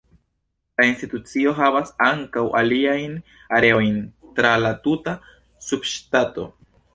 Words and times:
La 0.81 0.85
institucio 0.91 1.51
havas 1.59 1.91
ankaŭ 2.07 2.45
aliajn 2.61 3.13
areojn 3.59 4.01
tra 4.41 4.55
la 4.65 4.73
tuta 4.89 5.15
subŝtato. 5.69 6.49